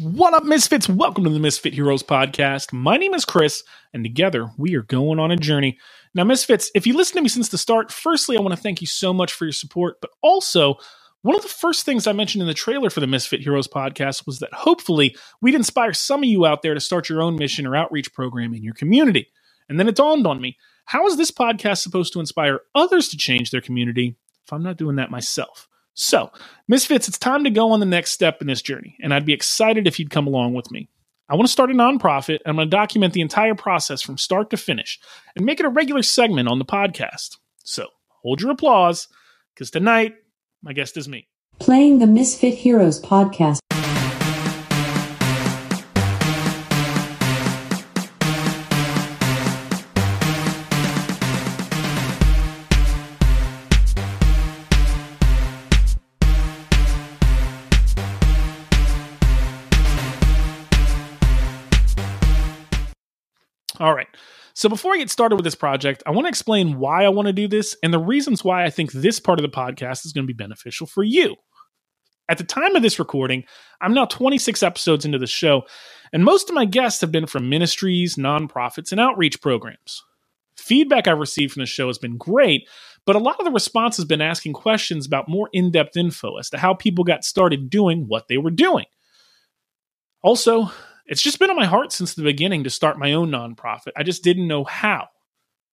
[0.00, 0.88] What up, Misfits?
[0.88, 2.72] Welcome to the Misfit Heroes podcast.
[2.72, 3.62] My name is Chris,
[3.92, 5.78] and together we are going on a journey.
[6.14, 8.80] Now, Misfits, if you listen to me since the start, firstly, I want to thank
[8.80, 10.76] you so much for your support, but also,
[11.20, 14.26] one of the first things I mentioned in the trailer for the Misfit Heroes podcast
[14.26, 17.66] was that hopefully we'd inspire some of you out there to start your own mission
[17.66, 19.28] or outreach program in your community.
[19.68, 20.56] And then it dawned on me
[20.86, 24.78] how is this podcast supposed to inspire others to change their community if I'm not
[24.78, 25.68] doing that myself?
[26.00, 26.30] So,
[26.66, 29.34] Misfits, it's time to go on the next step in this journey, and I'd be
[29.34, 30.88] excited if you'd come along with me.
[31.28, 34.16] I want to start a nonprofit, and I'm going to document the entire process from
[34.16, 34.98] start to finish
[35.36, 37.36] and make it a regular segment on the podcast.
[37.64, 37.88] So,
[38.22, 39.08] hold your applause,
[39.54, 40.14] because tonight,
[40.62, 41.28] my guest is me.
[41.58, 43.58] Playing the Misfit Heroes podcast.
[63.80, 64.08] All right.
[64.52, 67.26] So before I get started with this project, I want to explain why I want
[67.26, 70.12] to do this and the reasons why I think this part of the podcast is
[70.12, 71.36] going to be beneficial for you.
[72.28, 73.44] At the time of this recording,
[73.80, 75.62] I'm now 26 episodes into the show,
[76.12, 80.04] and most of my guests have been from ministries, nonprofits, and outreach programs.
[80.56, 82.68] Feedback I've received from the show has been great,
[83.06, 86.36] but a lot of the response has been asking questions about more in depth info
[86.36, 88.86] as to how people got started doing what they were doing.
[90.22, 90.70] Also,
[91.10, 93.90] it's just been on my heart since the beginning to start my own nonprofit.
[93.96, 95.08] I just didn't know how.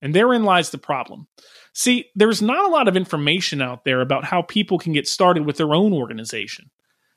[0.00, 1.28] And therein lies the problem.
[1.74, 5.44] See, there's not a lot of information out there about how people can get started
[5.44, 6.70] with their own organization,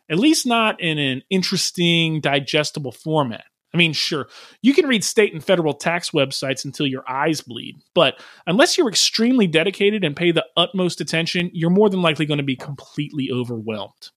[0.10, 3.46] at least not in an interesting, digestible format.
[3.74, 4.28] I mean, sure,
[4.62, 8.90] you can read state and federal tax websites until your eyes bleed, but unless you're
[8.90, 13.30] extremely dedicated and pay the utmost attention, you're more than likely going to be completely
[13.32, 14.10] overwhelmed.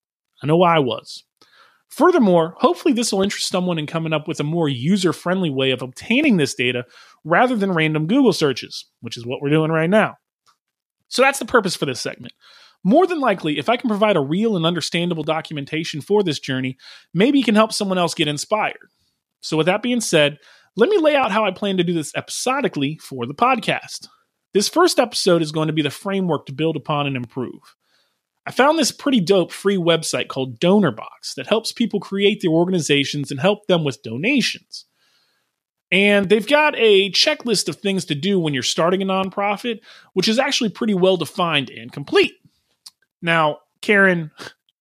[0.43, 1.23] I know I was.
[1.95, 5.71] Furthermore, hopefully this will interest someone in coming up with a more user friendly way
[5.71, 6.83] of obtaining this data
[7.23, 10.15] rather than random Google searches, which is what we're doing right now.
[11.07, 12.33] So that's the purpose for this segment.
[12.83, 16.75] More than likely, if I can provide a real and understandable documentation for this journey,
[17.13, 18.89] maybe it can help someone else get inspired.
[19.39, 20.37] So, with that being said,
[20.75, 24.09] let me lay out how I plan to do this episodically for the podcast.
[24.53, 27.61] This first episode is going to be the framework to build upon and improve.
[28.45, 33.31] I found this pretty dope free website called DonorBox that helps people create their organizations
[33.31, 34.85] and help them with donations.
[35.91, 39.79] And they've got a checklist of things to do when you're starting a nonprofit,
[40.13, 42.33] which is actually pretty well defined and complete.
[43.21, 44.31] Now, Karen,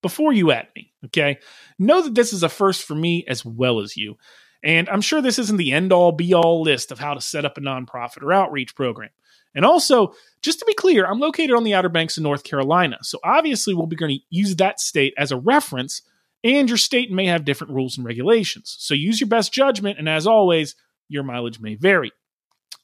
[0.02, 1.38] before you at me, okay,
[1.78, 4.16] know that this is a first for me as well as you.
[4.62, 7.44] And I'm sure this isn't the end all be all list of how to set
[7.44, 9.10] up a nonprofit or outreach program.
[9.54, 12.98] And also, just to be clear, I'm located on the Outer Banks of North Carolina.
[13.02, 16.02] So obviously, we'll be going to use that state as a reference,
[16.42, 18.76] and your state may have different rules and regulations.
[18.78, 20.74] So use your best judgment, and as always,
[21.08, 22.10] your mileage may vary.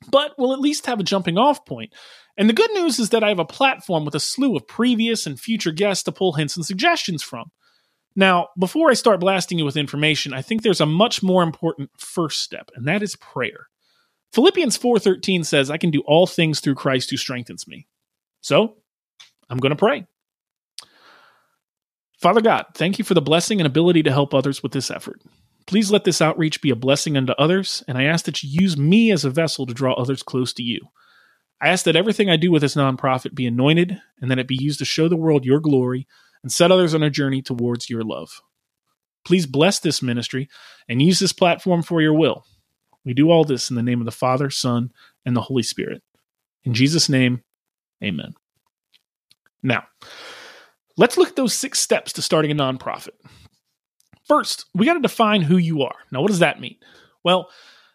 [0.09, 1.92] But we'll at least have a jumping off point.
[2.38, 5.26] And the good news is that I have a platform with a slew of previous
[5.26, 7.50] and future guests to pull hints and suggestions from.
[8.16, 11.91] Now, before I start blasting you with information, I think there's a much more important
[11.98, 13.69] first step, and that is prayer.
[14.32, 17.86] Philippians 4:13 says, "I can do all things through Christ who strengthens me."
[18.41, 18.76] So,
[19.48, 20.06] I'm going to pray.
[22.20, 25.22] Father God, thank you for the blessing and ability to help others with this effort.
[25.66, 28.76] Please let this outreach be a blessing unto others, and I ask that you use
[28.76, 30.80] me as a vessel to draw others close to you.
[31.60, 34.58] I ask that everything I do with this nonprofit be anointed and that it be
[34.58, 36.06] used to show the world your glory
[36.42, 38.41] and set others on a journey towards your love.
[39.24, 40.48] Please bless this ministry
[40.88, 42.44] and use this platform for your will.
[43.05, 44.93] We do all this in the name of the Father, Son,
[45.25, 46.03] and the Holy Spirit.
[46.65, 47.43] In Jesus' name,
[48.05, 48.34] amen.
[49.62, 49.84] Now,
[50.97, 53.16] let's look at those six steps to starting a nonprofit.
[54.25, 55.97] First, we got to define who you are.
[56.12, 56.77] Now, what does that mean?
[57.25, 57.49] Well,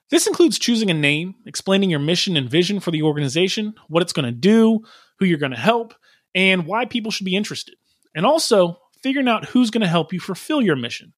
[0.10, 4.14] this includes choosing a name, explaining your mission and vision for the organization, what it's
[4.14, 4.82] going to do,
[5.18, 5.94] who you're going to help,
[6.34, 7.76] and why people should be interested.
[8.14, 11.14] And also, figuring out who's going to help you fulfill your mission.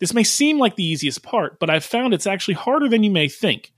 [0.00, 3.10] This may seem like the easiest part, but I've found it's actually harder than you
[3.10, 3.72] may think.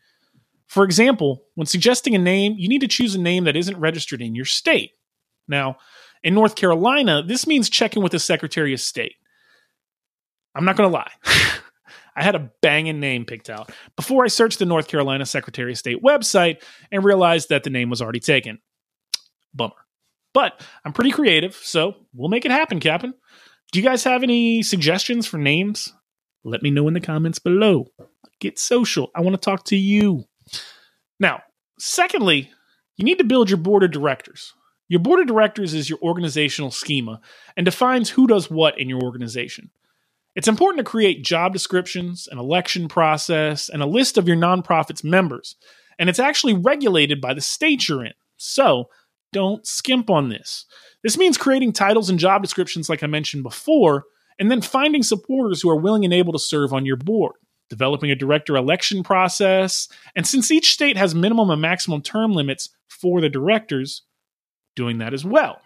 [0.69, 4.23] For example, when suggesting a name, you need to choose a name that isn't registered
[4.23, 4.93] in your state.
[5.49, 5.77] Now,
[6.23, 9.17] in North Carolina, this means checking with the Secretary of State.
[10.55, 11.11] I'm not going to lie.
[12.17, 15.79] I had a banging name picked out before I searched the North Carolina Secretary of
[15.79, 18.61] State website and realized that the name was already taken.
[19.55, 19.75] Bummer.
[20.35, 23.13] But I'm pretty creative, so we'll make it happen, Captain.
[23.73, 25.93] Do you guys have any suggestions for names?
[26.45, 27.87] Let me know in the comments below.
[28.41, 29.11] Get social.
[29.15, 30.25] I want to talk to you.
[31.21, 31.43] Now,
[31.79, 32.51] secondly,
[32.97, 34.53] you need to build your board of directors.
[34.89, 37.21] Your board of directors is your organizational schema
[37.57, 39.71] and defines who does what in your organization.
[40.35, 45.05] It's important to create job descriptions, an election process, and a list of your nonprofit's
[45.05, 45.57] members.
[45.99, 48.15] And it's actually regulated by the state you're in.
[48.37, 48.89] So
[49.33, 50.67] don't skimp on this.
[51.03, 54.05] This means creating titles and job descriptions, like I mentioned before,
[54.39, 57.35] and then finding supporters who are willing and able to serve on your board,
[57.71, 62.71] developing a director election process, and since each state has minimum and maximum term limits
[62.89, 64.03] for the directors,
[64.77, 65.61] doing that as well.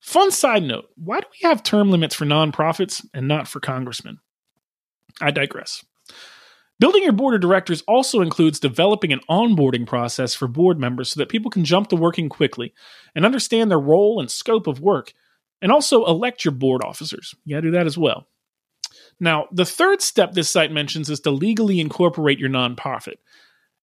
[0.00, 4.18] Fun side note why do we have term limits for nonprofits and not for congressmen?
[5.20, 5.84] I digress.
[6.80, 11.18] Building your board of directors also includes developing an onboarding process for board members so
[11.18, 12.72] that people can jump to working quickly
[13.16, 15.12] and understand their role and scope of work,
[15.60, 17.34] and also elect your board officers.
[17.44, 18.26] You gotta do that as well.
[19.20, 23.16] Now, the third step this site mentions is to legally incorporate your nonprofit.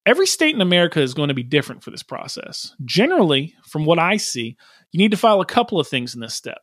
[0.05, 2.75] Every state in America is going to be different for this process.
[2.85, 4.55] Generally, from what I see,
[4.91, 6.59] you need to file a couple of things in this step.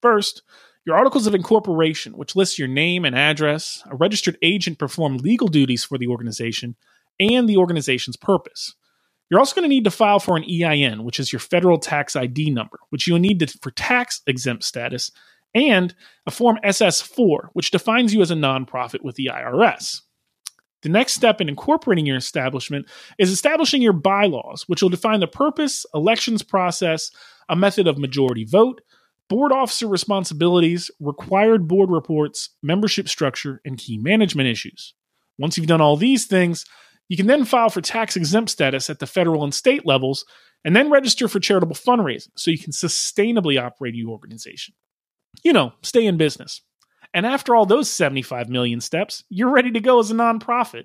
[0.00, 0.42] First,
[0.86, 5.46] your articles of incorporation, which lists your name and address, a registered agent performed legal
[5.46, 6.74] duties for the organization,
[7.20, 8.74] and the organization's purpose.
[9.30, 12.16] You're also going to need to file for an EIN, which is your federal tax
[12.16, 15.12] ID number, which you'll need to, for tax exempt status,
[15.54, 15.94] and
[16.26, 20.00] a Form SS 4, which defines you as a nonprofit with the IRS.
[20.82, 22.86] The next step in incorporating your establishment
[23.18, 27.10] is establishing your bylaws, which will define the purpose, elections process,
[27.48, 28.80] a method of majority vote,
[29.28, 34.94] board officer responsibilities, required board reports, membership structure, and key management issues.
[35.38, 36.64] Once you've done all these things,
[37.10, 40.24] you can then file for tax exempt status at the federal and state levels,
[40.64, 44.74] and then register for charitable fundraising so you can sustainably operate your organization.
[45.42, 46.62] You know, stay in business.
[47.12, 50.84] And after all those 75 million steps, you're ready to go as a nonprofit.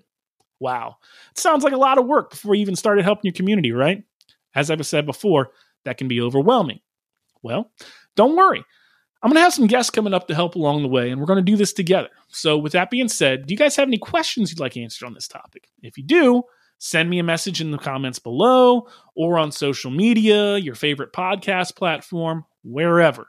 [0.60, 0.96] Wow.
[1.30, 4.04] It sounds like a lot of work before you even started helping your community, right?
[4.56, 5.52] As I've said before,
[5.84, 6.80] that can be overwhelming.
[7.44, 7.70] Well,
[8.16, 8.66] don't worry.
[9.26, 11.26] I'm going to have some guests coming up to help along the way, and we're
[11.26, 12.10] going to do this together.
[12.28, 15.16] So, with that being said, do you guys have any questions you'd like answered on
[15.16, 15.68] this topic?
[15.82, 16.44] If you do,
[16.78, 21.76] send me a message in the comments below or on social media, your favorite podcast
[21.76, 23.26] platform, wherever.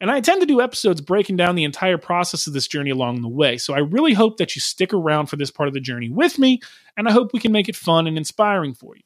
[0.00, 3.20] And I intend to do episodes breaking down the entire process of this journey along
[3.20, 3.58] the way.
[3.58, 6.38] So I really hope that you stick around for this part of the journey with
[6.38, 6.60] me,
[6.96, 9.02] and I hope we can make it fun and inspiring for you.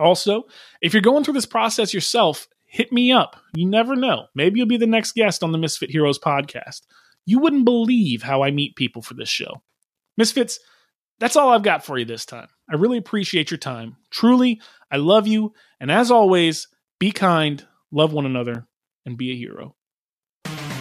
[0.00, 0.44] Also,
[0.80, 3.36] if you're going through this process yourself, hit me up.
[3.54, 4.26] You never know.
[4.34, 6.82] Maybe you'll be the next guest on the Misfit Heroes podcast.
[7.24, 9.62] You wouldn't believe how I meet people for this show.
[10.18, 10.60] Misfits,
[11.18, 12.48] that's all I've got for you this time.
[12.70, 13.96] I really appreciate your time.
[14.10, 15.54] Truly, I love you.
[15.80, 16.68] And as always,
[17.00, 18.66] be kind, love one another,
[19.06, 19.74] and be a hero.